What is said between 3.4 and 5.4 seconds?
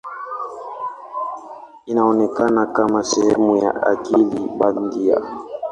ya akili bandia.